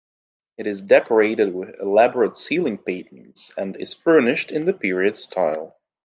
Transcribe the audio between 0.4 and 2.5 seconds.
It is decorated with elaborate